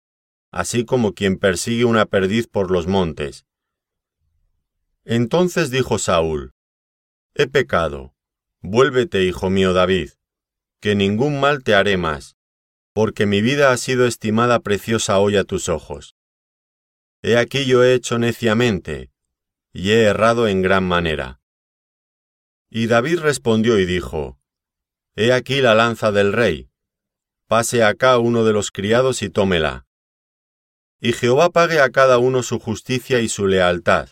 así 0.51 0.85
como 0.85 1.13
quien 1.13 1.39
persigue 1.39 1.85
una 1.85 2.05
perdiz 2.05 2.47
por 2.47 2.69
los 2.69 2.85
montes. 2.85 3.47
Entonces 5.05 5.71
dijo 5.71 5.97
Saúl, 5.97 6.51
He 7.33 7.47
pecado, 7.47 8.13
vuélvete, 8.61 9.23
hijo 9.23 9.49
mío 9.49 9.73
David, 9.73 10.11
que 10.81 10.95
ningún 10.95 11.39
mal 11.39 11.63
te 11.63 11.73
haré 11.73 11.95
más, 11.95 12.35
porque 12.91 13.25
mi 13.25 13.41
vida 13.41 13.71
ha 13.71 13.77
sido 13.77 14.05
estimada 14.05 14.59
preciosa 14.59 15.19
hoy 15.19 15.37
a 15.37 15.45
tus 15.45 15.69
ojos. 15.69 16.17
He 17.21 17.37
aquí 17.37 17.65
yo 17.65 17.83
he 17.83 17.93
hecho 17.93 18.19
neciamente, 18.19 19.09
y 19.71 19.91
he 19.91 20.03
errado 20.03 20.49
en 20.49 20.61
gran 20.61 20.83
manera. 20.83 21.39
Y 22.69 22.87
David 22.87 23.19
respondió 23.19 23.79
y 23.79 23.85
dijo, 23.85 24.37
He 25.15 25.31
aquí 25.31 25.61
la 25.61 25.75
lanza 25.75 26.11
del 26.11 26.33
rey, 26.33 26.69
pase 27.47 27.83
acá 27.83 28.17
uno 28.17 28.43
de 28.43 28.51
los 28.51 28.71
criados 28.71 29.21
y 29.21 29.29
tómela 29.29 29.85
y 31.03 31.13
Jehová 31.13 31.49
pague 31.49 31.81
a 31.81 31.89
cada 31.89 32.19
uno 32.19 32.43
su 32.43 32.59
justicia 32.59 33.21
y 33.21 33.27
su 33.27 33.47
lealtad. 33.47 34.09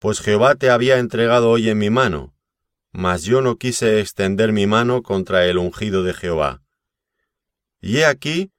Pues 0.00 0.20
Jehová 0.20 0.56
te 0.56 0.68
había 0.68 0.98
entregado 0.98 1.48
hoy 1.48 1.70
en 1.70 1.78
mi 1.78 1.90
mano, 1.90 2.34
mas 2.96 3.24
yo 3.24 3.42
no 3.42 3.56
quise 3.56 4.00
extender 4.00 4.52
mi 4.52 4.66
mano 4.66 5.02
contra 5.02 5.46
el 5.46 5.58
ungido 5.58 6.02
de 6.02 6.14
Jehová. 6.14 6.62
Y 7.80 7.98
he 7.98 8.06
aquí, 8.06 8.52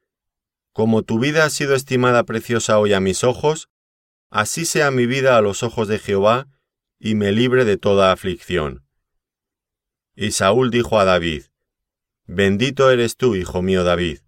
como 0.71 1.01
tu 1.01 1.19
vida 1.19 1.45
ha 1.45 1.49
sido 1.49 1.73
estimada 1.73 2.23
preciosa 2.23 2.77
hoy 2.77 2.93
a 2.93 2.99
mis 2.99 3.23
ojos, 3.23 3.69
así 4.29 4.65
sea 4.65 4.91
mi 4.91 5.05
vida 5.05 5.37
a 5.37 5.41
los 5.41 5.63
ojos 5.63 5.87
de 5.87 5.99
Jehová, 5.99 6.47
y 6.99 7.15
me 7.15 7.31
libre 7.31 7.65
de 7.65 7.77
toda 7.77 8.11
aflicción. 8.11 8.85
Y 10.15 10.31
Saúl 10.31 10.71
dijo 10.71 10.99
a 10.99 11.05
David, 11.05 11.45
Bendito 12.25 12.91
eres 12.91 13.17
tú, 13.17 13.35
hijo 13.35 13.61
mío 13.61 13.83
David 13.83 14.19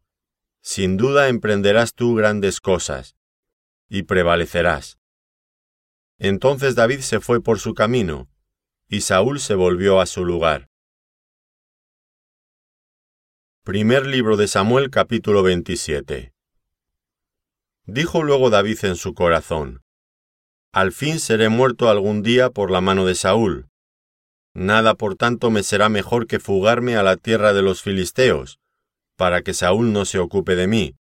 sin 0.62 0.98
duda 0.98 1.30
emprenderás 1.30 1.94
tú 1.94 2.16
grandes 2.16 2.60
cosas, 2.60 3.16
y 3.88 4.04
prevalecerás. 4.04 5.00
Entonces 6.18 6.76
David 6.76 7.00
se 7.00 7.20
fue 7.20 7.42
por 7.42 7.60
su 7.60 7.74
camino, 7.74 8.30
y 8.92 9.02
Saúl 9.02 9.40
se 9.40 9.54
volvió 9.54 10.02
a 10.02 10.08
su 10.08 10.26
lugar. 10.26 10.68
Primer 13.64 14.08
libro 14.08 14.36
de 14.36 14.48
Samuel 14.48 14.90
capítulo 14.90 15.44
27 15.44 16.34
Dijo 17.86 18.24
luego 18.24 18.50
David 18.50 18.84
en 18.86 18.96
su 18.96 19.14
corazón, 19.14 19.84
Al 20.74 20.92
fin 20.92 21.20
seré 21.20 21.50
muerto 21.50 21.88
algún 21.88 22.24
día 22.24 22.50
por 22.50 22.72
la 22.72 22.82
mano 22.82 23.06
de 23.06 23.14
Saúl. 23.14 23.68
Nada 24.56 24.96
por 24.96 25.16
tanto 25.16 25.52
me 25.52 25.62
será 25.62 25.88
mejor 25.90 26.26
que 26.26 26.40
fugarme 26.40 26.96
a 26.96 27.04
la 27.04 27.16
tierra 27.16 27.54
de 27.54 27.62
los 27.62 27.84
filisteos, 27.84 28.60
para 29.16 29.44
que 29.44 29.54
Saúl 29.54 29.94
no 29.94 30.06
se 30.06 30.18
ocupe 30.18 30.56
de 30.56 30.66
mí, 30.66 30.96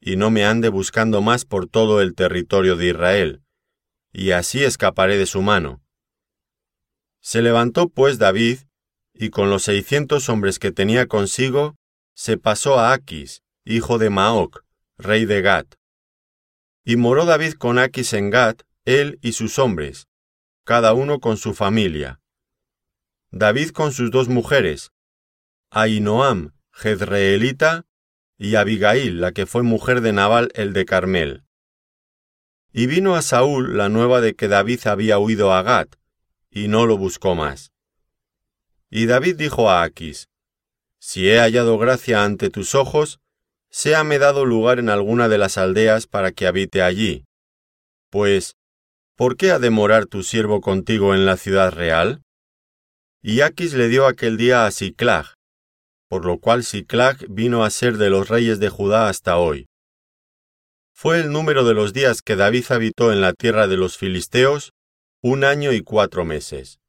y 0.00 0.16
no 0.16 0.30
me 0.30 0.46
ande 0.46 0.70
buscando 0.70 1.20
más 1.20 1.44
por 1.44 1.68
todo 1.68 2.00
el 2.00 2.14
territorio 2.14 2.76
de 2.76 2.86
Israel, 2.86 3.42
y 4.14 4.30
así 4.30 4.64
escaparé 4.64 5.18
de 5.18 5.26
su 5.26 5.42
mano. 5.42 5.83
Se 7.24 7.40
levantó 7.40 7.88
pues 7.88 8.18
David, 8.18 8.58
y 9.14 9.30
con 9.30 9.48
los 9.48 9.62
seiscientos 9.62 10.28
hombres 10.28 10.58
que 10.58 10.72
tenía 10.72 11.06
consigo, 11.06 11.74
se 12.14 12.36
pasó 12.36 12.78
a 12.78 12.92
Aquis, 12.92 13.42
hijo 13.64 13.96
de 13.96 14.10
Maoc, 14.10 14.62
rey 14.98 15.24
de 15.24 15.40
Gat. 15.40 15.74
Y 16.84 16.96
moró 16.96 17.24
David 17.24 17.54
con 17.54 17.78
Aquis 17.78 18.12
en 18.12 18.28
Gat, 18.28 18.60
él 18.84 19.18
y 19.22 19.32
sus 19.32 19.58
hombres, 19.58 20.06
cada 20.66 20.92
uno 20.92 21.18
con 21.18 21.38
su 21.38 21.54
familia. 21.54 22.20
David 23.30 23.70
con 23.70 23.92
sus 23.92 24.10
dos 24.10 24.28
mujeres, 24.28 24.92
Ainoam, 25.70 26.52
Jezreelita, 26.72 27.86
y 28.36 28.56
Abigail, 28.56 29.22
la 29.22 29.32
que 29.32 29.46
fue 29.46 29.62
mujer 29.62 30.02
de 30.02 30.12
Nabal 30.12 30.50
el 30.54 30.74
de 30.74 30.84
Carmel. 30.84 31.44
Y 32.70 32.86
vino 32.86 33.14
a 33.14 33.22
Saúl 33.22 33.78
la 33.78 33.88
nueva 33.88 34.20
de 34.20 34.34
que 34.34 34.46
David 34.46 34.86
había 34.86 35.18
huido 35.18 35.54
a 35.54 35.62
Gat, 35.62 35.96
y 36.54 36.68
no 36.68 36.86
lo 36.86 36.96
buscó 36.96 37.34
más. 37.34 37.72
Y 38.88 39.06
David 39.06 39.36
dijo 39.36 39.68
a 39.68 39.82
Aquis, 39.82 40.28
Si 41.00 41.28
he 41.28 41.40
hallado 41.40 41.76
gracia 41.78 42.24
ante 42.24 42.48
tus 42.48 42.76
ojos, 42.76 43.18
séame 43.70 44.20
dado 44.20 44.44
lugar 44.44 44.78
en 44.78 44.88
alguna 44.88 45.28
de 45.28 45.36
las 45.36 45.58
aldeas 45.58 46.06
para 46.06 46.30
que 46.30 46.46
habite 46.46 46.80
allí. 46.80 47.24
Pues, 48.08 48.54
¿por 49.16 49.36
qué 49.36 49.50
ha 49.50 49.58
de 49.58 49.70
morar 49.70 50.06
tu 50.06 50.22
siervo 50.22 50.60
contigo 50.60 51.12
en 51.12 51.26
la 51.26 51.36
ciudad 51.36 51.72
real? 51.72 52.22
Y 53.20 53.40
Aquis 53.40 53.74
le 53.74 53.88
dio 53.88 54.06
aquel 54.06 54.36
día 54.36 54.64
a 54.64 54.70
Siclag, 54.70 55.34
por 56.08 56.24
lo 56.24 56.38
cual 56.38 56.62
Siclag 56.62 57.26
vino 57.28 57.64
a 57.64 57.70
ser 57.70 57.96
de 57.96 58.10
los 58.10 58.28
reyes 58.28 58.60
de 58.60 58.68
Judá 58.68 59.08
hasta 59.08 59.38
hoy. 59.38 59.66
Fue 60.92 61.18
el 61.18 61.32
número 61.32 61.64
de 61.64 61.74
los 61.74 61.92
días 61.92 62.22
que 62.22 62.36
David 62.36 62.66
habitó 62.68 63.12
en 63.12 63.20
la 63.20 63.32
tierra 63.32 63.66
de 63.66 63.76
los 63.76 63.98
filisteos 63.98 64.73
un 65.26 65.42
año 65.42 65.72
y 65.72 65.80
cuatro 65.80 66.26
meses. 66.26 66.80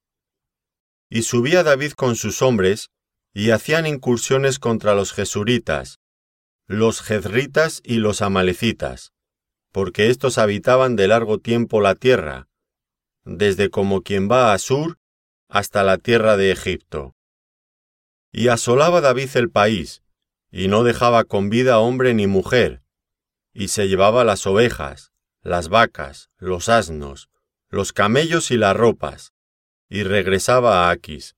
Y 1.09 1.21
subía 1.21 1.63
David 1.63 1.93
con 1.93 2.17
sus 2.17 2.41
hombres, 2.41 2.89
y 3.33 3.51
hacían 3.51 3.87
incursiones 3.87 4.59
contra 4.59 4.93
los 4.93 5.13
jesuritas, 5.13 6.01
los 6.67 7.01
jezritas 7.01 7.79
y 7.85 7.99
los 7.99 8.21
amalecitas, 8.21 9.13
porque 9.71 10.09
éstos 10.09 10.37
habitaban 10.37 10.97
de 10.97 11.07
largo 11.07 11.39
tiempo 11.39 11.79
la 11.79 11.95
tierra, 11.95 12.49
desde 13.23 13.69
como 13.69 14.01
quien 14.01 14.29
va 14.29 14.51
a 14.51 14.57
Sur 14.57 14.99
hasta 15.47 15.85
la 15.85 15.97
tierra 15.97 16.35
de 16.35 16.51
Egipto. 16.51 17.15
Y 18.33 18.49
asolaba 18.49 18.99
David 18.99 19.29
el 19.35 19.49
país, 19.49 20.03
y 20.51 20.67
no 20.67 20.83
dejaba 20.83 21.23
con 21.23 21.49
vida 21.49 21.79
hombre 21.79 22.13
ni 22.13 22.27
mujer, 22.27 22.81
y 23.53 23.69
se 23.69 23.87
llevaba 23.87 24.25
las 24.25 24.45
ovejas, 24.45 25.13
las 25.41 25.69
vacas, 25.69 26.29
los 26.37 26.67
asnos, 26.67 27.29
los 27.69 27.93
camellos 27.93 28.51
y 28.51 28.57
las 28.57 28.75
ropas, 28.75 29.33
y 29.89 30.03
regresaba 30.03 30.87
a 30.87 30.91
Aquis. 30.91 31.35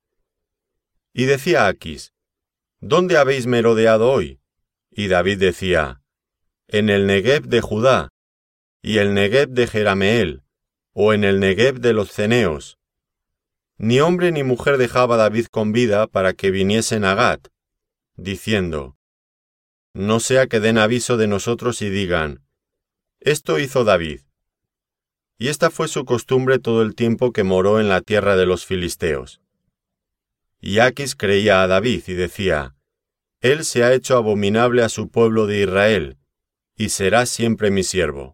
Y 1.14 1.26
decía 1.26 1.68
Aquis, 1.68 2.14
¿Dónde 2.80 3.18
habéis 3.18 3.48
merodeado 3.48 4.12
hoy? 4.12 4.40
Y 4.92 5.08
David 5.08 5.40
decía, 5.40 6.02
En 6.68 6.90
el 6.90 7.08
Negev 7.08 7.48
de 7.48 7.62
Judá, 7.62 8.10
y 8.82 9.00
el 9.00 9.14
Negev 9.14 9.50
de 9.50 9.68
Jerameel, 9.68 10.44
o 10.94 11.14
en 11.14 11.24
el 11.24 11.40
Negev 11.40 11.80
de 11.80 11.94
los 11.94 12.12
Ceneos. 12.12 12.78
Ni 13.78 14.00
hombre 14.00 14.32
ni 14.32 14.44
mujer 14.44 14.78
dejaba 14.78 15.18
David 15.18 15.48
con 15.48 15.72
vida 15.72 16.08
para 16.08 16.34
que 16.34 16.52
viniesen 16.52 17.04
a 17.06 17.16
Gat, 17.16 17.48
diciendo, 18.16 18.98
No 19.94 20.20
sea 20.20 20.48
que 20.48 20.60
den 20.60 20.78
aviso 20.78 21.18
de 21.18 21.28
nosotros 21.28 21.82
y 21.82 21.90
digan, 21.90 22.44
Esto 23.20 23.60
hizo 23.60 23.84
David. 23.84 24.22
Y 25.38 25.50
esta 25.50 25.70
fue 25.70 25.88
su 25.88 26.04
costumbre 26.06 26.60
todo 26.60 26.82
el 26.82 26.96
tiempo 26.96 27.32
que 27.32 27.44
moró 27.44 27.80
en 27.80 27.90
la 27.90 28.02
tierra 28.02 28.36
de 28.36 28.46
los 28.46 28.66
filisteos. 28.66 29.40
Y 30.60 30.80
Aquis 30.80 31.16
creía 31.16 31.62
a 31.62 31.68
David 31.68 32.04
y 32.08 32.14
decía, 32.14 32.76
Él 33.42 33.64
se 33.64 33.84
ha 33.84 33.94
hecho 33.94 34.18
abominable 34.18 34.84
a 34.84 34.90
su 34.90 35.10
pueblo 35.10 35.46
de 35.46 35.62
Israel, 35.62 36.18
y 36.76 36.90
será 36.90 37.26
siempre 37.28 37.70
mi 37.70 37.84
siervo. 37.84 38.26